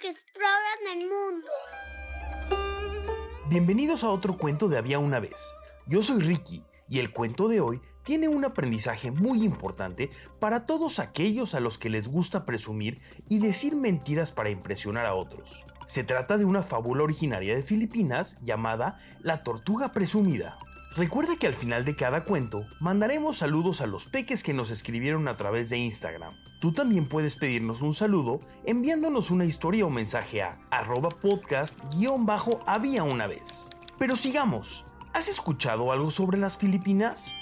que 0.00 0.08
exploran 0.08 0.78
el 0.92 1.08
mundo. 1.08 1.46
Bienvenidos 3.48 4.04
a 4.04 4.10
otro 4.10 4.36
cuento 4.38 4.68
de 4.68 4.78
Había 4.78 4.98
una 4.98 5.18
vez. 5.18 5.54
Yo 5.86 6.02
soy 6.02 6.20
Ricky 6.20 6.62
y 6.88 7.00
el 7.00 7.12
cuento 7.12 7.48
de 7.48 7.60
hoy 7.60 7.80
tiene 8.04 8.28
un 8.28 8.44
aprendizaje 8.44 9.10
muy 9.10 9.42
importante 9.42 10.10
para 10.38 10.66
todos 10.66 10.98
aquellos 10.98 11.54
a 11.54 11.60
los 11.60 11.78
que 11.78 11.90
les 11.90 12.08
gusta 12.08 12.44
presumir 12.44 13.00
y 13.28 13.38
decir 13.38 13.74
mentiras 13.74 14.32
para 14.32 14.50
impresionar 14.50 15.06
a 15.06 15.14
otros. 15.14 15.64
Se 15.86 16.04
trata 16.04 16.38
de 16.38 16.44
una 16.44 16.62
fábula 16.62 17.02
originaria 17.02 17.54
de 17.54 17.62
Filipinas 17.62 18.38
llamada 18.42 18.98
La 19.20 19.42
Tortuga 19.42 19.92
Presumida. 19.92 20.58
Recuerda 20.94 21.36
que 21.36 21.46
al 21.46 21.54
final 21.54 21.86
de 21.86 21.96
cada 21.96 22.24
cuento 22.24 22.66
mandaremos 22.78 23.38
saludos 23.38 23.80
a 23.80 23.86
los 23.86 24.06
peques 24.06 24.42
que 24.42 24.52
nos 24.52 24.70
escribieron 24.70 25.26
a 25.26 25.36
través 25.38 25.70
de 25.70 25.78
Instagram. 25.78 26.34
Tú 26.60 26.72
también 26.72 27.06
puedes 27.06 27.34
pedirnos 27.34 27.80
un 27.80 27.94
saludo 27.94 28.40
enviándonos 28.66 29.30
una 29.30 29.46
historia 29.46 29.86
o 29.86 29.90
mensaje 29.90 30.42
a 30.42 30.58
arroba 30.70 31.08
podcast 31.08 31.78
guion 31.94 32.26
bajo 32.26 32.60
había 32.66 33.04
una 33.04 33.26
vez. 33.26 33.68
Pero 33.98 34.16
sigamos. 34.16 34.84
¿Has 35.14 35.28
escuchado 35.28 35.92
algo 35.92 36.10
sobre 36.10 36.36
las 36.36 36.58
Filipinas? 36.58 37.34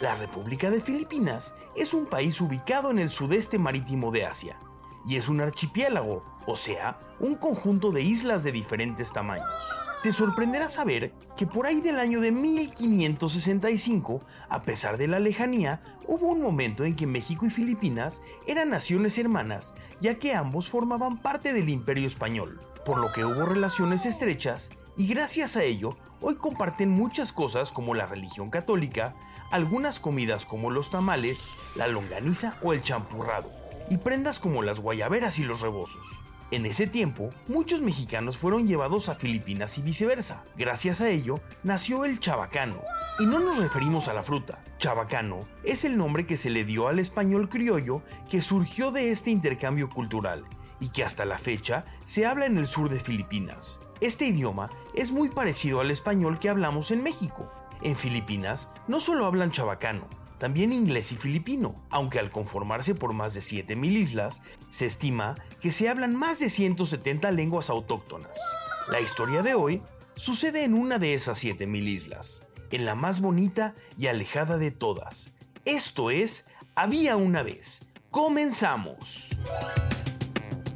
La 0.00 0.14
República 0.14 0.70
de 0.70 0.80
Filipinas 0.80 1.56
es 1.74 1.94
un 1.94 2.06
país 2.06 2.40
ubicado 2.40 2.92
en 2.92 3.00
el 3.00 3.10
sudeste 3.10 3.58
marítimo 3.58 4.12
de 4.12 4.26
Asia 4.26 4.56
y 5.04 5.16
es 5.16 5.28
un 5.28 5.40
archipiélago, 5.40 6.22
o 6.46 6.54
sea, 6.54 7.00
un 7.18 7.34
conjunto 7.34 7.90
de 7.90 8.02
islas 8.02 8.44
de 8.44 8.52
diferentes 8.52 9.12
tamaños. 9.12 9.91
Te 10.02 10.12
sorprenderá 10.12 10.68
saber 10.68 11.12
que 11.36 11.46
por 11.46 11.64
ahí 11.64 11.80
del 11.80 12.00
año 12.00 12.20
de 12.20 12.32
1565, 12.32 14.20
a 14.48 14.62
pesar 14.62 14.98
de 14.98 15.06
la 15.06 15.20
lejanía, 15.20 15.80
hubo 16.08 16.26
un 16.26 16.42
momento 16.42 16.84
en 16.84 16.96
que 16.96 17.06
México 17.06 17.46
y 17.46 17.50
Filipinas 17.50 18.20
eran 18.48 18.68
naciones 18.68 19.16
hermanas, 19.18 19.74
ya 20.00 20.16
que 20.16 20.34
ambos 20.34 20.68
formaban 20.68 21.18
parte 21.18 21.52
del 21.52 21.68
imperio 21.68 22.08
español, 22.08 22.60
por 22.84 22.98
lo 22.98 23.12
que 23.12 23.24
hubo 23.24 23.44
relaciones 23.44 24.04
estrechas 24.04 24.70
y 24.96 25.06
gracias 25.06 25.56
a 25.56 25.62
ello 25.62 25.96
hoy 26.20 26.34
comparten 26.34 26.90
muchas 26.90 27.30
cosas 27.30 27.70
como 27.70 27.94
la 27.94 28.06
religión 28.06 28.50
católica, 28.50 29.14
algunas 29.52 30.00
comidas 30.00 30.46
como 30.46 30.72
los 30.72 30.90
tamales, 30.90 31.46
la 31.76 31.86
longaniza 31.86 32.56
o 32.64 32.72
el 32.72 32.82
champurrado, 32.82 33.48
y 33.88 33.98
prendas 33.98 34.40
como 34.40 34.62
las 34.62 34.80
guayaberas 34.80 35.38
y 35.38 35.44
los 35.44 35.60
rebozos. 35.60 36.08
En 36.52 36.66
ese 36.66 36.86
tiempo, 36.86 37.30
muchos 37.48 37.80
mexicanos 37.80 38.36
fueron 38.36 38.66
llevados 38.66 39.08
a 39.08 39.14
Filipinas 39.14 39.78
y 39.78 39.82
viceversa. 39.82 40.44
Gracias 40.54 41.00
a 41.00 41.08
ello, 41.08 41.40
nació 41.62 42.04
el 42.04 42.20
chabacano. 42.20 42.78
Y 43.18 43.24
no 43.24 43.40
nos 43.40 43.56
referimos 43.56 44.06
a 44.06 44.12
la 44.12 44.22
fruta. 44.22 44.62
Chabacano 44.76 45.48
es 45.64 45.86
el 45.86 45.96
nombre 45.96 46.26
que 46.26 46.36
se 46.36 46.50
le 46.50 46.66
dio 46.66 46.88
al 46.88 46.98
español 46.98 47.48
criollo 47.48 48.02
que 48.28 48.42
surgió 48.42 48.90
de 48.90 49.10
este 49.10 49.30
intercambio 49.30 49.88
cultural 49.88 50.44
y 50.78 50.90
que 50.90 51.02
hasta 51.02 51.24
la 51.24 51.38
fecha 51.38 51.86
se 52.04 52.26
habla 52.26 52.44
en 52.44 52.58
el 52.58 52.66
sur 52.66 52.90
de 52.90 53.00
Filipinas. 53.00 53.80
Este 54.02 54.26
idioma 54.26 54.68
es 54.94 55.10
muy 55.10 55.30
parecido 55.30 55.80
al 55.80 55.90
español 55.90 56.38
que 56.38 56.50
hablamos 56.50 56.90
en 56.90 57.02
México. 57.02 57.50
En 57.80 57.96
Filipinas 57.96 58.70
no 58.88 59.00
solo 59.00 59.24
hablan 59.24 59.52
chabacano, 59.52 60.06
también 60.42 60.72
inglés 60.72 61.12
y 61.12 61.14
filipino, 61.14 61.76
aunque 61.88 62.18
al 62.18 62.28
conformarse 62.28 62.96
por 62.96 63.12
más 63.12 63.32
de 63.32 63.40
7.000 63.40 63.92
islas, 63.92 64.42
se 64.70 64.86
estima 64.86 65.36
que 65.60 65.70
se 65.70 65.88
hablan 65.88 66.16
más 66.16 66.40
de 66.40 66.48
170 66.48 67.30
lenguas 67.30 67.70
autóctonas. 67.70 68.40
La 68.88 69.00
historia 69.00 69.44
de 69.44 69.54
hoy 69.54 69.82
sucede 70.16 70.64
en 70.64 70.74
una 70.74 70.98
de 70.98 71.14
esas 71.14 71.44
7.000 71.44 71.86
islas, 71.86 72.42
en 72.72 72.84
la 72.84 72.96
más 72.96 73.20
bonita 73.20 73.76
y 73.96 74.08
alejada 74.08 74.58
de 74.58 74.72
todas. 74.72 75.32
Esto 75.64 76.10
es, 76.10 76.48
había 76.74 77.16
una 77.16 77.44
vez. 77.44 77.84
Comenzamos. 78.10 79.28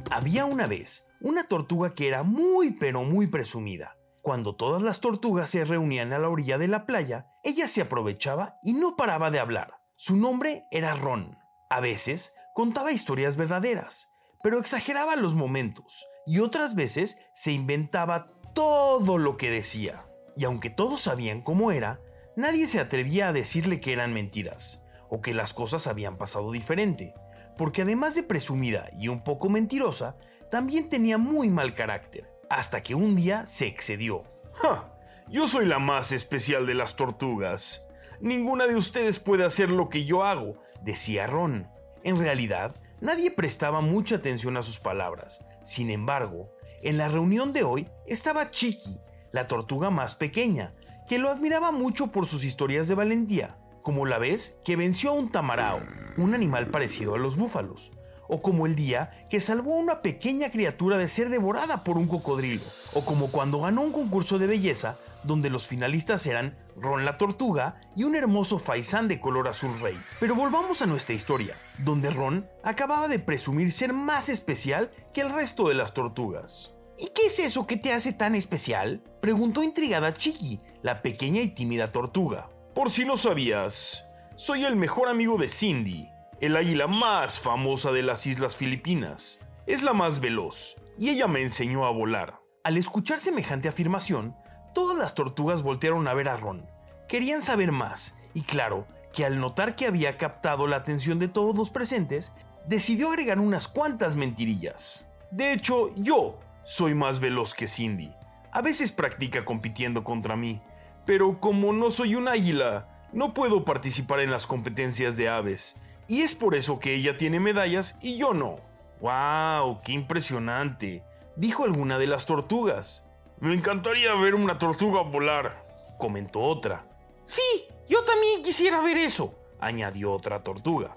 Había 0.09 0.45
una 0.45 0.67
vez 0.67 1.05
una 1.19 1.43
tortuga 1.43 1.93
que 1.93 2.07
era 2.07 2.23
muy 2.23 2.71
pero 2.71 3.03
muy 3.03 3.27
presumida. 3.27 3.96
Cuando 4.27 4.55
todas 4.55 4.81
las 4.81 4.99
tortugas 4.99 5.49
se 5.49 5.63
reunían 5.63 6.11
a 6.11 6.19
la 6.19 6.27
orilla 6.27 6.57
de 6.57 6.67
la 6.67 6.85
playa, 6.85 7.27
ella 7.45 7.65
se 7.69 7.79
aprovechaba 7.79 8.59
y 8.61 8.73
no 8.73 8.97
paraba 8.97 9.31
de 9.31 9.39
hablar. 9.39 9.75
Su 9.95 10.17
nombre 10.17 10.65
era 10.69 10.95
Ron. 10.95 11.37
A 11.69 11.79
veces 11.79 12.35
contaba 12.53 12.91
historias 12.91 13.37
verdaderas, 13.37 14.09
pero 14.43 14.59
exageraba 14.59 15.15
los 15.15 15.33
momentos, 15.33 16.05
y 16.25 16.39
otras 16.39 16.75
veces 16.75 17.17
se 17.35 17.53
inventaba 17.53 18.25
todo 18.53 19.17
lo 19.17 19.37
que 19.37 19.49
decía. 19.49 20.03
Y 20.35 20.43
aunque 20.43 20.69
todos 20.69 21.03
sabían 21.03 21.41
cómo 21.41 21.71
era, 21.71 22.01
nadie 22.35 22.67
se 22.67 22.81
atrevía 22.81 23.29
a 23.29 23.33
decirle 23.33 23.79
que 23.79 23.93
eran 23.93 24.13
mentiras, 24.13 24.83
o 25.07 25.21
que 25.21 25.33
las 25.33 25.53
cosas 25.53 25.87
habían 25.87 26.17
pasado 26.17 26.51
diferente, 26.51 27.13
porque 27.57 27.83
además 27.83 28.13
de 28.15 28.23
presumida 28.23 28.89
y 28.99 29.07
un 29.07 29.23
poco 29.23 29.47
mentirosa, 29.47 30.17
también 30.51 30.89
tenía 30.89 31.17
muy 31.17 31.47
mal 31.47 31.75
carácter 31.75 32.36
hasta 32.49 32.81
que 32.83 32.95
un 32.95 33.15
día 33.15 33.45
se 33.45 33.67
excedió. 33.67 34.23
¡Ja! 34.53 34.93
Yo 35.29 35.47
soy 35.47 35.65
la 35.65 35.79
más 35.79 36.11
especial 36.11 36.65
de 36.65 36.73
las 36.73 36.95
tortugas. 36.95 37.85
Ninguna 38.21 38.65
de 38.65 38.75
ustedes 38.75 39.19
puede 39.19 39.43
hacer 39.45 39.69
lo 39.69 39.89
que 39.89 40.05
yo 40.05 40.23
hago, 40.23 40.55
decía 40.83 41.27
Ron. 41.27 41.67
En 42.03 42.17
realidad, 42.17 42.75
nadie 43.01 43.31
prestaba 43.31 43.81
mucha 43.81 44.15
atención 44.15 44.57
a 44.57 44.63
sus 44.63 44.79
palabras. 44.79 45.43
Sin 45.63 45.89
embargo, 45.89 46.49
en 46.81 46.97
la 46.97 47.09
reunión 47.09 47.53
de 47.53 47.63
hoy 47.63 47.89
estaba 48.05 48.51
Chiqui, 48.51 48.97
la 49.31 49.47
tortuga 49.47 49.89
más 49.89 50.15
pequeña, 50.15 50.73
que 51.07 51.19
lo 51.19 51.29
admiraba 51.29 51.71
mucho 51.71 52.07
por 52.07 52.27
sus 52.27 52.43
historias 52.43 52.87
de 52.87 52.95
valentía, 52.95 53.57
como 53.81 54.05
la 54.05 54.17
vez 54.17 54.59
que 54.63 54.75
venció 54.75 55.09
a 55.09 55.13
un 55.13 55.31
tamarao, 55.31 55.81
un 56.17 56.33
animal 56.33 56.67
parecido 56.67 57.15
a 57.15 57.17
los 57.17 57.35
búfalos, 57.35 57.91
o 58.27 58.41
como 58.41 58.65
el 58.65 58.75
día 58.75 59.11
que 59.29 59.39
salvó 59.39 59.73
a 59.73 59.81
una 59.81 60.01
pequeña 60.01 60.51
criatura 60.51 60.97
de 60.97 61.07
ser 61.07 61.29
devorada 61.29 61.83
por 61.83 61.97
un 61.97 62.07
cocodrilo, 62.07 62.63
o 62.93 63.05
como 63.05 63.27
cuando 63.31 63.61
ganó 63.61 63.81
un 63.81 63.91
concurso 63.91 64.39
de 64.39 64.47
belleza 64.47 64.97
donde 65.23 65.49
los 65.49 65.67
finalistas 65.67 66.25
eran 66.25 66.55
Ron 66.75 67.05
la 67.05 67.17
tortuga 67.17 67.81
y 67.95 68.03
un 68.03 68.15
hermoso 68.15 68.59
faisán 68.59 69.07
de 69.07 69.19
color 69.19 69.47
azul 69.47 69.79
rey. 69.79 69.99
Pero 70.19 70.35
volvamos 70.35 70.81
a 70.81 70.85
nuestra 70.85 71.15
historia, 71.15 71.55
donde 71.79 72.09
Ron 72.09 72.47
acababa 72.63 73.07
de 73.07 73.19
presumir 73.19 73.71
ser 73.71 73.93
más 73.93 74.29
especial 74.29 74.91
que 75.13 75.21
el 75.21 75.31
resto 75.31 75.67
de 75.67 75.75
las 75.75 75.93
tortugas. 75.93 76.71
¿Y 76.97 77.07
qué 77.07 77.27
es 77.27 77.39
eso 77.39 77.67
que 77.67 77.77
te 77.77 77.93
hace 77.93 78.13
tan 78.13 78.33
especial? 78.35 79.03
preguntó 79.21 79.61
intrigada 79.61 80.13
Chiqui, 80.13 80.59
la 80.81 81.01
pequeña 81.01 81.41
y 81.41 81.49
tímida 81.49 81.87
tortuga. 81.87 82.49
Por 82.73 82.91
si 82.91 83.05
no 83.05 83.17
sabías, 83.17 84.03
soy 84.35 84.65
el 84.65 84.75
mejor 84.75 85.07
amigo 85.07 85.37
de 85.37 85.49
Cindy, 85.49 86.09
el 86.39 86.55
águila 86.55 86.85
más 86.85 87.39
famosa 87.39 87.91
de 87.91 88.03
las 88.03 88.27
Islas 88.27 88.55
Filipinas. 88.55 89.39
Es 89.65 89.81
la 89.81 89.93
más 89.93 90.19
veloz, 90.19 90.75
y 90.97 91.09
ella 91.09 91.27
me 91.27 91.41
enseñó 91.41 91.85
a 91.85 91.91
volar. 91.91 92.39
Al 92.63 92.77
escuchar 92.77 93.19
semejante 93.19 93.67
afirmación, 93.67 94.35
todas 94.73 94.97
las 94.97 95.15
tortugas 95.15 95.63
voltearon 95.63 96.07
a 96.07 96.13
ver 96.13 96.29
a 96.29 96.37
Ron. 96.37 96.65
Querían 97.07 97.41
saber 97.41 97.71
más, 97.71 98.15
y 98.35 98.43
claro, 98.43 98.85
que 99.13 99.25
al 99.25 99.39
notar 99.39 99.75
que 99.75 99.87
había 99.87 100.17
captado 100.17 100.67
la 100.67 100.75
atención 100.75 101.17
de 101.17 101.27
todos 101.27 101.57
los 101.57 101.71
presentes, 101.71 102.33
decidió 102.67 103.09
agregar 103.09 103.39
unas 103.39 103.67
cuantas 103.67 104.15
mentirillas. 104.15 105.07
De 105.31 105.53
hecho, 105.53 105.89
yo 105.95 106.39
soy 106.63 106.93
más 106.93 107.19
veloz 107.19 107.55
que 107.55 107.67
Cindy. 107.67 108.13
A 108.51 108.61
veces 108.61 108.91
practica 108.91 109.43
compitiendo 109.43 110.03
contra 110.03 110.35
mí, 110.35 110.61
pero 111.05 111.39
como 111.39 111.73
no 111.73 111.89
soy 111.89 112.15
un 112.15 112.27
águila, 112.27 113.07
no 113.11 113.33
puedo 113.33 113.65
participar 113.65 114.19
en 114.19 114.29
las 114.29 114.45
competencias 114.45 115.17
de 115.17 115.29
aves 115.29 115.77
y 116.07 116.21
es 116.21 116.35
por 116.35 116.55
eso 116.55 116.79
que 116.79 116.93
ella 116.95 117.17
tiene 117.17 117.39
medallas 117.39 117.97
y 118.01 118.17
yo 118.17 118.33
no. 118.33 118.59
¡Wow! 119.01 119.81
¡Qué 119.83 119.91
impresionante! 119.91 121.03
Dijo 121.35 121.65
alguna 121.65 121.97
de 121.97 122.07
las 122.07 122.25
tortugas. 122.25 123.03
Me 123.39 123.53
encantaría 123.53 124.15
ver 124.15 124.33
una 124.33 124.57
tortuga 124.57 125.01
volar, 125.01 125.63
comentó 125.99 126.41
otra. 126.41 126.85
Sí, 127.25 127.67
yo 127.87 128.03
también 128.03 128.41
quisiera 128.41 128.81
ver 128.81 128.97
eso, 128.97 129.35
añadió 129.59 130.13
otra 130.13 130.39
tortuga. 130.39 130.95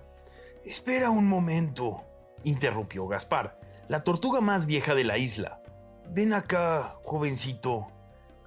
Espera 0.65 1.11
un 1.11 1.29
momento, 1.29 2.01
interrumpió 2.45 3.07
Gaspar, 3.07 3.61
la 3.89 4.01
tortuga 4.01 4.41
más 4.41 4.65
vieja 4.67 4.95
de 4.95 5.05
la 5.05 5.19
isla. 5.19 5.61
Ven 6.09 6.33
acá, 6.33 6.95
jovencito. 7.05 7.87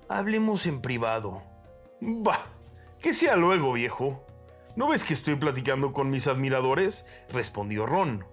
Hablemos 0.10 0.65
en 0.65 0.81
privado. 0.81 1.44
Bah, 2.01 2.39
que 3.00 3.13
sea 3.13 3.36
luego, 3.36 3.74
viejo. 3.74 4.25
¿No 4.75 4.88
ves 4.88 5.04
que 5.04 5.14
estoy 5.14 5.36
platicando 5.36 5.94
con 5.94 6.10
mis 6.10 6.28
admiradores? 6.28 7.06
respondió 7.30 7.86
Ron. 7.86 8.25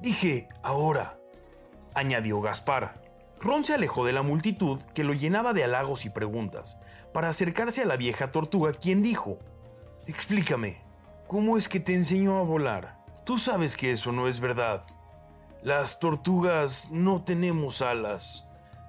Dije, 0.00 0.48
ahora, 0.62 1.18
añadió 1.94 2.40
Gaspar. 2.40 2.94
Ron 3.40 3.64
se 3.64 3.74
alejó 3.74 4.04
de 4.04 4.12
la 4.12 4.22
multitud 4.22 4.80
que 4.94 5.02
lo 5.02 5.14
llenaba 5.14 5.52
de 5.52 5.64
halagos 5.64 6.04
y 6.04 6.10
preguntas, 6.10 6.78
para 7.12 7.28
acercarse 7.28 7.82
a 7.82 7.86
la 7.86 7.96
vieja 7.96 8.30
tortuga, 8.30 8.72
quien 8.72 9.02
dijo, 9.02 9.38
Explícame, 10.06 10.80
¿cómo 11.26 11.56
es 11.56 11.68
que 11.68 11.80
te 11.80 11.94
enseñó 11.94 12.38
a 12.38 12.42
volar? 12.42 12.98
Tú 13.24 13.38
sabes 13.38 13.76
que 13.76 13.90
eso 13.90 14.12
no 14.12 14.28
es 14.28 14.38
verdad. 14.38 14.84
Las 15.62 15.98
tortugas 15.98 16.88
no 16.90 17.24
tenemos 17.24 17.82
alas. 17.82 18.44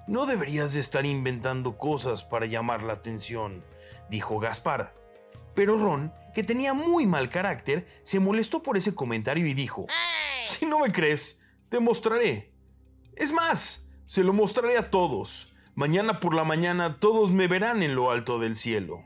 No 0.06 0.26
deberías 0.26 0.72
de 0.72 0.80
estar 0.80 1.04
inventando 1.04 1.76
cosas 1.78 2.22
para 2.22 2.46
llamar 2.46 2.82
la 2.82 2.92
atención, 2.92 3.64
dijo 4.08 4.38
Gaspar. 4.38 4.92
Pero 5.54 5.76
Ron, 5.78 6.12
que 6.34 6.44
tenía 6.44 6.74
muy 6.74 7.06
mal 7.06 7.28
carácter, 7.28 7.86
se 8.02 8.20
molestó 8.20 8.62
por 8.62 8.76
ese 8.76 8.94
comentario 8.94 9.46
y 9.46 9.54
dijo, 9.54 9.86
Si 10.46 10.66
no 10.66 10.80
me 10.80 10.90
crees, 10.90 11.40
te 11.68 11.80
mostraré. 11.80 12.52
Es 13.16 13.32
más, 13.32 13.90
se 14.06 14.22
lo 14.22 14.32
mostraré 14.32 14.78
a 14.78 14.90
todos. 14.90 15.52
Mañana 15.74 16.20
por 16.20 16.34
la 16.34 16.44
mañana 16.44 16.98
todos 17.00 17.30
me 17.30 17.48
verán 17.48 17.82
en 17.82 17.94
lo 17.94 18.10
alto 18.10 18.38
del 18.38 18.56
cielo. 18.56 19.02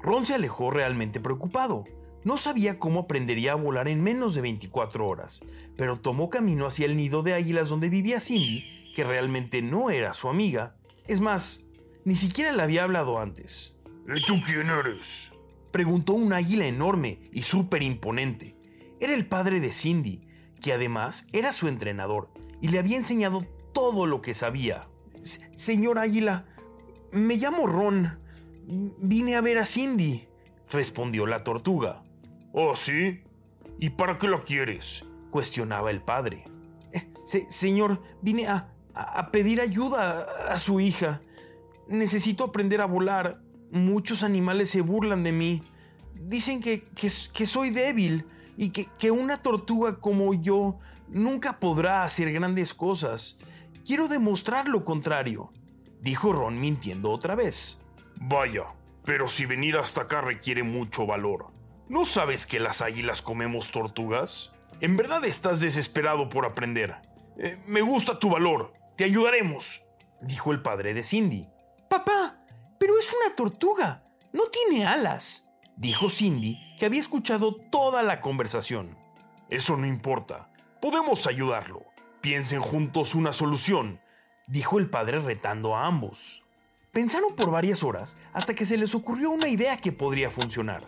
Ron 0.00 0.26
se 0.26 0.34
alejó 0.34 0.70
realmente 0.70 1.20
preocupado. 1.20 1.84
No 2.24 2.36
sabía 2.36 2.78
cómo 2.78 3.00
aprendería 3.00 3.52
a 3.52 3.56
volar 3.56 3.88
en 3.88 4.02
menos 4.02 4.34
de 4.34 4.42
24 4.42 5.06
horas, 5.06 5.42
pero 5.76 5.98
tomó 5.98 6.30
camino 6.30 6.66
hacia 6.66 6.86
el 6.86 6.96
nido 6.96 7.22
de 7.22 7.34
águilas 7.34 7.68
donde 7.68 7.88
vivía 7.88 8.20
Cindy, 8.20 8.92
que 8.94 9.04
realmente 9.04 9.62
no 9.62 9.90
era 9.90 10.14
su 10.14 10.28
amiga. 10.28 10.76
Es 11.08 11.20
más, 11.20 11.64
ni 12.04 12.14
siquiera 12.14 12.52
le 12.52 12.62
había 12.62 12.84
hablado 12.84 13.18
antes. 13.18 13.74
¿Y 14.14 14.20
tú 14.24 14.40
quién 14.44 14.70
eres? 14.70 15.32
Preguntó 15.72 16.12
un 16.12 16.32
águila 16.32 16.66
enorme 16.66 17.18
y 17.32 17.42
súper 17.42 17.82
imponente. 17.82 18.54
Era 19.00 19.14
el 19.14 19.26
padre 19.26 19.58
de 19.58 19.72
Cindy, 19.72 20.20
que 20.60 20.72
además 20.72 21.26
era 21.32 21.52
su 21.52 21.66
entrenador 21.66 22.30
y 22.60 22.68
le 22.68 22.78
había 22.78 22.96
enseñado 22.96 23.44
todo 23.72 24.06
lo 24.06 24.20
que 24.20 24.34
sabía. 24.34 24.86
Señor 25.56 25.98
Águila, 25.98 26.46
me 27.10 27.36
llamo 27.36 27.66
Ron. 27.66 28.18
Vine 28.64 29.34
a 29.34 29.40
ver 29.40 29.58
a 29.58 29.64
Cindy, 29.64 30.28
respondió 30.70 31.26
la 31.26 31.42
tortuga. 31.42 32.04
¿Oh, 32.52 32.76
sí? 32.76 33.22
¿Y 33.78 33.90
para 33.90 34.18
qué 34.18 34.28
la 34.28 34.42
quieres? 34.42 35.04
cuestionaba 35.32 35.90
el 35.90 36.02
padre. 36.02 36.44
Señor, 37.24 38.00
vine 38.20 38.46
a, 38.46 38.68
a, 38.94 39.30
pedir 39.32 39.60
ayuda 39.60 40.26
a, 40.48 40.60
su 40.60 40.78
hija. 40.78 41.20
Necesito 41.88 42.44
aprender 42.44 42.80
a 42.80 42.86
volar. 42.86 43.40
Muchos 43.72 44.22
animales 44.22 44.70
se 44.70 44.82
burlan 44.82 45.24
de 45.24 45.32
mí. 45.32 45.62
Dicen 46.14 46.60
que, 46.60 46.82
que, 46.82 47.10
que 47.32 47.46
soy 47.46 47.70
débil 47.70 48.26
y 48.56 48.68
que, 48.68 48.86
que 48.98 49.10
una 49.10 49.38
tortuga 49.38 49.98
como 49.98 50.34
yo 50.34 50.78
nunca 51.08 51.58
podrá 51.58 52.04
hacer 52.04 52.32
grandes 52.32 52.74
cosas. 52.74 53.38
Quiero 53.84 54.08
demostrar 54.08 54.68
lo 54.68 54.84
contrario, 54.84 55.50
dijo 56.00 56.32
Ron 56.32 56.60
mintiendo 56.60 57.10
otra 57.10 57.34
vez. 57.34 57.80
Vaya, 58.20 58.66
pero 59.04 59.28
si 59.28 59.46
venir 59.46 59.76
hasta 59.76 60.02
acá 60.02 60.20
requiere 60.20 60.62
mucho 60.62 61.06
valor. 61.06 61.46
¿No 61.88 62.04
sabes 62.04 62.46
que 62.46 62.60
las 62.60 62.82
águilas 62.82 63.22
comemos 63.22 63.70
tortugas? 63.70 64.52
¿En 64.80 64.96
verdad 64.96 65.24
estás 65.24 65.60
desesperado 65.60 66.28
por 66.28 66.44
aprender? 66.44 66.94
Eh, 67.38 67.58
me 67.66 67.80
gusta 67.80 68.18
tu 68.18 68.30
valor. 68.30 68.72
Te 68.96 69.04
ayudaremos, 69.04 69.80
dijo 70.20 70.52
el 70.52 70.62
padre 70.62 70.94
de 70.94 71.02
Cindy. 71.02 71.48
Papá, 71.88 72.31
una 73.24 73.34
tortuga. 73.34 74.02
No 74.32 74.44
tiene 74.46 74.86
alas, 74.86 75.48
dijo 75.76 76.10
Cindy, 76.10 76.58
que 76.78 76.86
había 76.86 77.00
escuchado 77.00 77.54
toda 77.54 78.02
la 78.02 78.20
conversación. 78.20 78.96
Eso 79.48 79.76
no 79.76 79.86
importa. 79.86 80.50
Podemos 80.80 81.26
ayudarlo. 81.26 81.84
Piensen 82.20 82.60
juntos 82.60 83.14
una 83.14 83.32
solución, 83.32 84.00
dijo 84.46 84.78
el 84.78 84.88
padre 84.88 85.20
retando 85.20 85.76
a 85.76 85.86
ambos. 85.86 86.42
Pensaron 86.92 87.34
por 87.36 87.50
varias 87.50 87.82
horas 87.82 88.16
hasta 88.32 88.54
que 88.54 88.64
se 88.64 88.76
les 88.76 88.94
ocurrió 88.94 89.30
una 89.30 89.48
idea 89.48 89.76
que 89.76 89.92
podría 89.92 90.30
funcionar. 90.30 90.84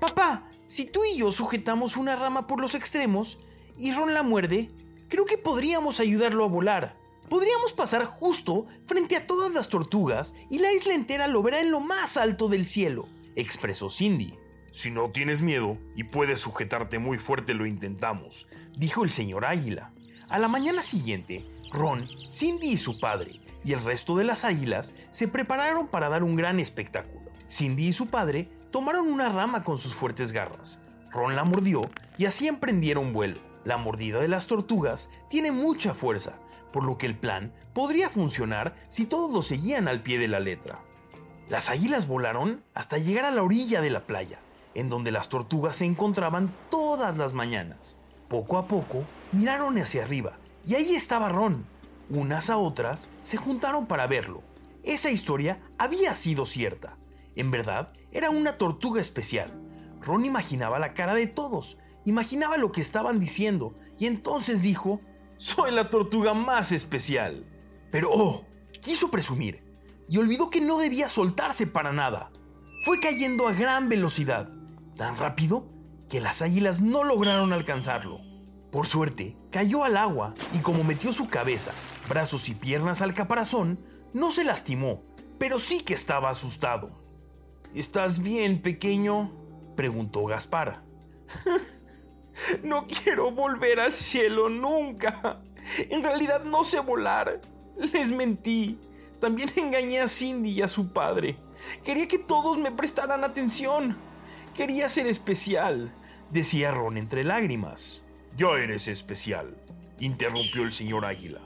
Papá, 0.00 0.48
si 0.66 0.86
tú 0.86 1.04
y 1.04 1.16
yo 1.16 1.32
sujetamos 1.32 1.96
una 1.96 2.16
rama 2.16 2.46
por 2.46 2.60
los 2.60 2.74
extremos 2.74 3.38
y 3.76 3.92
Ron 3.92 4.14
la 4.14 4.22
muerde, 4.22 4.70
creo 5.08 5.24
que 5.24 5.38
podríamos 5.38 6.00
ayudarlo 6.00 6.44
a 6.44 6.48
volar. 6.48 6.96
Podríamos 7.28 7.72
pasar 7.72 8.04
justo 8.04 8.66
frente 8.86 9.16
a 9.16 9.26
todas 9.26 9.52
las 9.52 9.68
tortugas 9.68 10.34
y 10.48 10.58
la 10.58 10.72
isla 10.72 10.94
entera 10.94 11.26
lo 11.26 11.42
verá 11.42 11.60
en 11.60 11.70
lo 11.70 11.80
más 11.80 12.16
alto 12.16 12.48
del 12.48 12.66
cielo, 12.66 13.06
expresó 13.36 13.90
Cindy. 13.90 14.34
Si 14.72 14.90
no 14.90 15.10
tienes 15.10 15.42
miedo 15.42 15.76
y 15.94 16.04
puedes 16.04 16.40
sujetarte 16.40 16.98
muy 16.98 17.18
fuerte, 17.18 17.52
lo 17.52 17.66
intentamos, 17.66 18.46
dijo 18.76 19.04
el 19.04 19.10
señor 19.10 19.44
Águila. 19.44 19.92
A 20.28 20.38
la 20.38 20.48
mañana 20.48 20.82
siguiente, 20.82 21.44
Ron, 21.70 22.08
Cindy 22.30 22.68
y 22.68 22.76
su 22.76 22.98
padre 22.98 23.40
y 23.64 23.72
el 23.72 23.84
resto 23.84 24.16
de 24.16 24.24
las 24.24 24.44
águilas 24.44 24.94
se 25.10 25.28
prepararon 25.28 25.88
para 25.88 26.08
dar 26.08 26.22
un 26.22 26.36
gran 26.36 26.60
espectáculo. 26.60 27.30
Cindy 27.50 27.88
y 27.88 27.92
su 27.92 28.06
padre 28.06 28.48
tomaron 28.70 29.08
una 29.08 29.28
rama 29.28 29.64
con 29.64 29.78
sus 29.78 29.94
fuertes 29.94 30.32
garras. 30.32 30.80
Ron 31.10 31.36
la 31.36 31.44
mordió 31.44 31.90
y 32.16 32.26
así 32.26 32.48
emprendieron 32.48 33.12
vuelo. 33.12 33.47
La 33.64 33.76
mordida 33.76 34.20
de 34.20 34.28
las 34.28 34.46
tortugas 34.46 35.10
tiene 35.28 35.52
mucha 35.52 35.94
fuerza, 35.94 36.34
por 36.72 36.84
lo 36.84 36.98
que 36.98 37.06
el 37.06 37.16
plan 37.16 37.52
podría 37.72 38.08
funcionar 38.08 38.76
si 38.88 39.04
todos 39.04 39.30
lo 39.30 39.42
seguían 39.42 39.88
al 39.88 40.02
pie 40.02 40.18
de 40.18 40.28
la 40.28 40.40
letra. 40.40 40.80
Las 41.48 41.70
águilas 41.70 42.06
volaron 42.06 42.62
hasta 42.74 42.98
llegar 42.98 43.24
a 43.24 43.30
la 43.30 43.42
orilla 43.42 43.80
de 43.80 43.90
la 43.90 44.06
playa, 44.06 44.38
en 44.74 44.88
donde 44.88 45.10
las 45.10 45.28
tortugas 45.28 45.76
se 45.76 45.86
encontraban 45.86 46.52
todas 46.70 47.16
las 47.16 47.32
mañanas. 47.32 47.96
Poco 48.28 48.58
a 48.58 48.66
poco 48.66 49.04
miraron 49.32 49.78
hacia 49.78 50.02
arriba 50.02 50.34
y 50.66 50.74
ahí 50.74 50.94
estaba 50.94 51.30
Ron. 51.30 51.64
Unas 52.10 52.50
a 52.50 52.58
otras 52.58 53.08
se 53.22 53.38
juntaron 53.38 53.86
para 53.86 54.06
verlo. 54.06 54.42
Esa 54.82 55.10
historia 55.10 55.60
había 55.78 56.14
sido 56.14 56.46
cierta. 56.46 56.96
En 57.36 57.50
verdad, 57.50 57.92
era 58.12 58.30
una 58.30 58.58
tortuga 58.58 59.00
especial. 59.00 59.50
Ron 60.00 60.24
imaginaba 60.24 60.78
la 60.78 60.94
cara 60.94 61.14
de 61.14 61.26
todos, 61.26 61.78
imaginaba 62.08 62.56
lo 62.56 62.72
que 62.72 62.80
estaban 62.80 63.20
diciendo 63.20 63.74
y 63.98 64.06
entonces 64.06 64.62
dijo, 64.62 65.00
soy 65.36 65.70
la 65.72 65.90
tortuga 65.90 66.34
más 66.34 66.72
especial. 66.72 67.44
Pero, 67.90 68.10
oh, 68.12 68.44
quiso 68.82 69.10
presumir 69.10 69.62
y 70.08 70.18
olvidó 70.18 70.50
que 70.50 70.60
no 70.60 70.78
debía 70.78 71.08
soltarse 71.08 71.66
para 71.66 71.92
nada. 71.92 72.30
Fue 72.84 73.00
cayendo 73.00 73.48
a 73.48 73.52
gran 73.52 73.88
velocidad, 73.88 74.50
tan 74.96 75.16
rápido 75.16 75.68
que 76.08 76.20
las 76.20 76.42
águilas 76.42 76.80
no 76.80 77.04
lograron 77.04 77.52
alcanzarlo. 77.52 78.20
Por 78.72 78.86
suerte, 78.86 79.36
cayó 79.50 79.84
al 79.84 79.96
agua 79.96 80.34
y 80.54 80.58
como 80.58 80.84
metió 80.84 81.12
su 81.12 81.28
cabeza, 81.28 81.72
brazos 82.08 82.48
y 82.48 82.54
piernas 82.54 83.02
al 83.02 83.14
caparazón, 83.14 83.78
no 84.12 84.32
se 84.32 84.44
lastimó, 84.44 85.02
pero 85.38 85.58
sí 85.58 85.80
que 85.80 85.94
estaba 85.94 86.30
asustado. 86.30 86.90
¿Estás 87.74 88.22
bien, 88.22 88.60
pequeño? 88.60 89.32
preguntó 89.76 90.24
Gaspar. 90.24 90.82
no 92.62 92.86
quiero 92.86 93.30
volver 93.30 93.80
al 93.80 93.92
cielo 93.92 94.48
nunca. 94.48 95.40
En 95.90 96.02
realidad 96.02 96.44
no 96.44 96.64
sé 96.64 96.80
volar. 96.80 97.40
Les 97.76 98.10
mentí. 98.10 98.78
También 99.20 99.50
engañé 99.56 100.00
a 100.00 100.08
Cindy 100.08 100.50
y 100.50 100.62
a 100.62 100.68
su 100.68 100.92
padre. 100.92 101.36
Quería 101.84 102.08
que 102.08 102.18
todos 102.18 102.58
me 102.58 102.70
prestaran 102.70 103.24
atención. 103.24 103.96
Quería 104.54 104.88
ser 104.88 105.06
especial, 105.06 105.92
decía 106.30 106.70
Ron 106.70 106.96
entre 106.96 107.24
lágrimas. 107.24 108.02
Ya 108.36 108.48
eres 108.50 108.88
especial, 108.88 109.56
interrumpió 109.98 110.62
el 110.62 110.72
señor 110.72 111.04
Águila. 111.04 111.40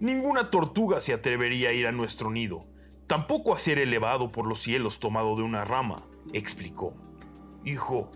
Ninguna 0.00 0.50
tortuga 0.50 1.00
se 1.00 1.12
atrevería 1.12 1.70
a 1.70 1.72
ir 1.72 1.86
a 1.86 1.92
nuestro 1.92 2.30
nido 2.30 2.66
tampoco 3.12 3.52
a 3.52 3.58
ser 3.58 3.78
elevado 3.78 4.30
por 4.30 4.46
los 4.46 4.62
cielos 4.62 4.98
tomado 4.98 5.36
de 5.36 5.42
una 5.42 5.66
rama, 5.66 6.02
explicó. 6.32 6.94
Hijo, 7.62 8.10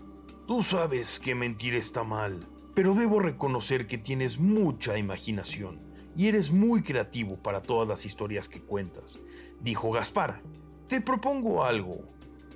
tú 0.47 0.63
sabes 0.63 1.19
que 1.19 1.35
mentir 1.35 1.75
está 1.75 2.03
mal, 2.05 2.39
pero 2.73 2.95
debo 2.95 3.19
reconocer 3.19 3.85
que 3.85 3.97
tienes 3.97 4.39
mucha 4.39 4.97
imaginación 4.97 5.77
y 6.15 6.27
eres 6.27 6.51
muy 6.51 6.81
creativo 6.81 7.35
para 7.35 7.61
todas 7.61 7.87
las 7.87 8.05
historias 8.05 8.47
que 8.47 8.61
cuentas, 8.61 9.19
dijo 9.59 9.91
Gaspar. 9.91 10.41
Te 10.87 11.01
propongo 11.01 11.65
algo. 11.65 11.99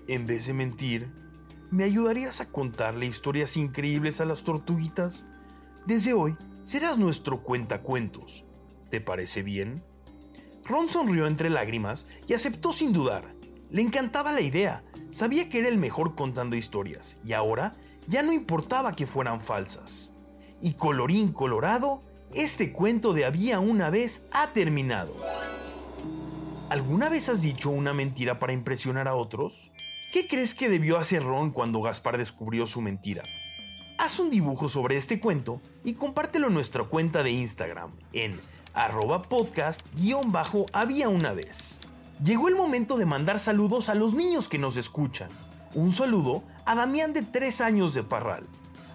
En 0.08 0.26
vez 0.26 0.48
de 0.48 0.54
mentir, 0.54 1.12
¿me 1.70 1.84
ayudarías 1.84 2.40
a 2.40 2.50
contarle 2.50 3.06
historias 3.06 3.58
increíbles 3.58 4.22
a 4.22 4.26
las 4.26 4.44
tortuguitas? 4.44 5.26
Desde 5.86 6.14
hoy 6.14 6.38
serás 6.64 6.98
nuestro 6.98 7.44
cuentacuentos. 7.44 8.46
¿Te 8.90 9.02
parece 9.02 9.44
bien? 9.44 9.84
Ron 10.64 10.88
sonrió 10.88 11.28
entre 11.28 11.50
lágrimas 11.50 12.08
y 12.26 12.34
aceptó 12.34 12.72
sin 12.72 12.94
dudar. 12.94 13.36
Le 13.70 13.82
encantaba 13.82 14.32
la 14.32 14.42
idea, 14.42 14.84
sabía 15.12 15.50
que 15.50 15.60
era 15.60 15.68
el 15.68 15.78
mejor 15.78 16.16
contando 16.16 16.56
historias, 16.56 17.18
y 17.24 17.34
ahora 17.34 17.76
ya 18.08 18.24
no 18.24 18.32
importaba 18.32 18.96
que 18.96 19.08
fueran 19.08 19.42
falsas. 19.42 20.12
Y 20.62 20.74
colorín 20.74 21.32
colorado, 21.32 22.02
Este 22.34 22.72
cuento 22.72 23.12
de 23.12 23.26
había 23.26 23.60
una 23.60 23.90
vez 23.90 24.26
ha 24.32 24.54
terminado. 24.54 25.14
¿Alguna 26.70 27.10
vez 27.10 27.28
has 27.28 27.42
dicho 27.42 27.70
una 27.70 27.94
mentira 27.94 28.40
para 28.40 28.54
impresionar 28.54 29.10
a 29.10 29.16
otros? 29.16 29.70
¿Qué 30.14 30.30
crees 30.30 30.56
que 30.56 30.70
debió 30.70 30.98
hacer 30.98 31.24
Ron 31.24 31.52
cuando 31.52 31.82
Gaspar 31.82 32.18
descubrió 32.18 32.66
su 32.68 32.80
mentira? 32.80 33.24
Haz 33.98 34.18
un 34.20 34.30
dibujo 34.30 34.70
sobre 34.70 34.96
este 34.96 35.20
cuento 35.20 35.62
y 35.84 35.96
compártelo 35.96 36.48
en 36.48 36.54
nuestra 36.54 36.86
cuenta 36.86 37.22
de 37.22 37.32
Instagram 37.32 37.92
en 38.14 38.40
arroba 38.74 39.22
podcast-había 39.22 41.10
una 41.10 41.34
vez. 41.34 41.81
Llegó 42.24 42.50
el 42.50 42.56
momento 42.56 42.98
de 42.98 43.08
mandar 43.08 43.40
saludos 43.40 43.90
a 43.90 43.96
los 43.96 44.14
niños 44.14 44.48
que 44.48 44.60
nos 44.60 44.78
escuchan. 44.78 45.30
Un 45.74 45.92
saludo 45.92 46.44
a 46.66 46.76
Damián 46.76 47.14
de 47.14 47.24
3 47.24 47.62
años 47.62 47.96
de 47.96 48.04
Parral, 48.04 48.46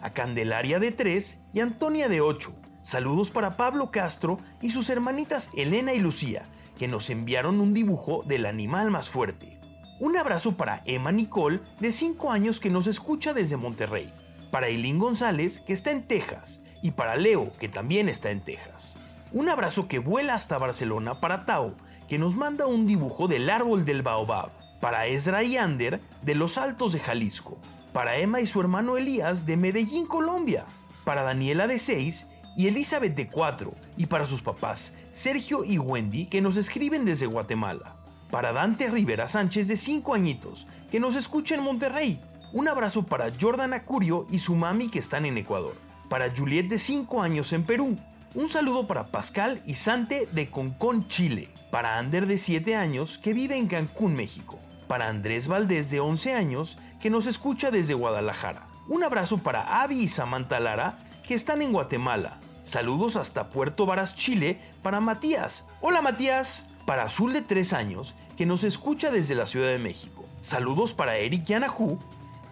a 0.01 0.11
Candelaria 0.11 0.79
de 0.79 0.93
3 0.93 1.37
y 1.53 1.59
Antonia 1.59 2.09
de 2.09 2.21
8. 2.21 2.55
Saludos 2.85 3.31
para 3.31 3.57
Pablo 3.57 3.91
Castro 3.91 4.39
y 4.63 4.71
sus 4.71 4.91
hermanitas 4.91 5.51
Elena 5.57 5.93
y 5.93 5.99
Lucía, 5.99 6.45
que 6.79 6.87
nos 6.87 7.11
enviaron 7.11 7.61
un 7.61 7.75
dibujo 7.75 8.23
del 8.27 8.47
animal 8.47 8.93
más 8.93 9.11
fuerte. 9.11 9.59
Un 9.99 10.17
abrazo 10.17 10.57
para 10.57 10.83
Emma 10.85 11.11
Nicole, 11.11 11.59
de 11.81 11.91
5 11.91 12.31
años, 12.31 12.61
que 12.61 12.71
nos 12.71 12.87
escucha 12.87 13.35
desde 13.35 13.57
Monterrey. 13.57 14.13
Para 14.53 14.69
Eileen 14.69 15.01
González, 15.01 15.59
que 15.59 15.73
está 15.73 15.91
en 15.91 16.07
Texas. 16.07 16.61
Y 16.81 16.93
para 16.93 17.17
Leo, 17.17 17.53
que 17.59 17.69
también 17.69 18.09
está 18.09 18.31
en 18.31 18.43
Texas. 18.43 18.97
Un 19.33 19.49
abrazo 19.49 19.89
que 19.89 19.99
vuela 19.99 20.35
hasta 20.35 20.59
Barcelona 20.59 21.19
para 21.21 21.45
Tao, 21.45 21.75
que 22.09 22.19
nos 22.19 22.37
manda 22.37 22.67
un 22.67 22.87
dibujo 22.87 23.29
del 23.29 23.51
árbol 23.51 23.85
del 23.85 24.03
baobab. 24.03 24.51
Para 24.81 25.07
Ezra 25.07 25.43
y 25.43 25.57
Ander, 25.57 26.01
de 26.23 26.35
los 26.35 26.59
Altos 26.59 26.93
de 26.93 27.01
Jalisco. 27.01 27.59
Para 27.93 28.17
Emma 28.19 28.41
y 28.41 28.47
su 28.47 28.61
hermano 28.61 28.97
Elías, 28.97 29.47
de 29.47 29.57
Medellín, 29.57 30.07
Colombia. 30.07 30.65
Para 31.05 31.23
Daniela 31.23 31.67
de 31.67 31.79
6 31.79 32.27
y 32.57 32.69
Elizabeth 32.69 33.15
de 33.15 33.29
4, 33.29 33.73
y 33.99 34.07
para 34.07 34.27
sus 34.27 34.41
papás, 34.41 34.95
Sergio 35.13 35.63
y 35.63 35.79
Wendy, 35.79 36.27
que 36.27 36.41
nos 36.41 36.57
escriben 36.57 37.05
desde 37.05 37.27
Guatemala. 37.27 37.97
Para 38.31 38.53
Dante 38.53 38.89
Rivera 38.89 39.29
Sánchez 39.29 39.69
de 39.69 39.77
5 39.77 40.15
añitos, 40.15 40.67
que 40.91 40.99
nos 40.99 41.17
escucha 41.17 41.55
en 41.55 41.63
Monterrey. 41.63 42.19
Un 42.53 42.67
abrazo 42.69 43.05
para 43.05 43.31
Jordan 43.39 43.75
Acurio 43.75 44.27
y 44.31 44.39
su 44.39 44.55
mami 44.55 44.89
que 44.89 44.99
están 44.99 45.27
en 45.27 45.37
Ecuador. 45.37 45.75
Para 46.09 46.35
Juliet 46.35 46.69
de 46.69 46.79
5 46.79 47.23
años 47.23 47.53
en 47.53 47.65
Perú. 47.65 47.99
Un 48.37 48.51
saludo 48.51 48.87
para 48.87 49.07
Pascal 49.07 49.63
y 49.65 49.77
Sante 49.77 50.29
de 50.31 50.51
Concón, 50.51 51.09
Chile. 51.09 51.49
Para 51.71 51.97
Ander 51.97 52.27
de 52.27 52.37
7 52.37 52.77
años 52.77 53.17
que 53.17 53.33
vive 53.33 53.57
en 53.57 53.67
Cancún, 53.67 54.15
México. 54.15 54.59
Para 54.89 55.09
Andrés 55.09 55.49
Valdés 55.49 55.91
de 55.91 56.01
11 56.01 56.35
años 56.35 56.77
que 57.01 57.09
nos 57.09 57.27
escucha 57.27 57.71
desde 57.71 57.95
Guadalajara. 57.95 58.67
Un 58.89 59.03
abrazo 59.03 59.39
para 59.39 59.81
Avi 59.81 60.01
y 60.03 60.09
Samantha 60.09 60.61
Lara 60.61 60.99
que 61.27 61.33
están 61.33 61.63
en 61.63 61.73
Guatemala. 61.73 62.39
Saludos 62.63 63.17
hasta 63.17 63.49
Puerto 63.49 63.87
Varas, 63.87 64.15
Chile, 64.15 64.61
para 64.83 65.01
Matías. 65.01 65.65
Hola 65.81 66.03
Matías. 66.03 66.67
Para 66.85 67.05
Azul 67.05 67.33
de 67.33 67.41
3 67.41 67.73
años, 67.73 68.15
que 68.37 68.45
nos 68.45 68.65
escucha 68.65 69.11
desde 69.11 69.35
la 69.35 69.47
Ciudad 69.47 69.69
de 69.69 69.79
México. 69.79 70.27
Saludos 70.43 70.93
para 70.93 71.17
Eric 71.17 71.49
y 71.49 71.55
Anahu, 71.55 71.99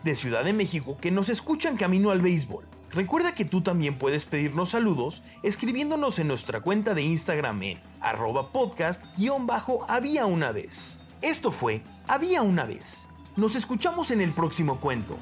de 0.02 0.14
Ciudad 0.14 0.44
de 0.44 0.54
México, 0.54 0.96
que 0.98 1.10
nos 1.10 1.28
escuchan 1.28 1.76
camino 1.76 2.10
al 2.10 2.22
béisbol. 2.22 2.64
Recuerda 2.94 3.34
que 3.34 3.44
tú 3.44 3.60
también 3.60 3.96
puedes 3.96 4.24
pedirnos 4.24 4.70
saludos 4.70 5.22
escribiéndonos 5.42 6.20
en 6.20 6.28
nuestra 6.28 6.60
cuenta 6.60 6.94
de 6.94 7.02
Instagram 7.02 7.60
en 7.64 7.78
arroba 8.00 8.52
podcast-había 8.52 10.26
una 10.26 10.52
vez. 10.52 10.98
Esto 11.20 11.50
fue 11.50 11.82
Había 12.06 12.42
una 12.42 12.64
vez. 12.64 13.06
Nos 13.36 13.56
escuchamos 13.56 14.12
en 14.12 14.20
el 14.20 14.30
próximo 14.30 14.78
cuento. 14.78 15.18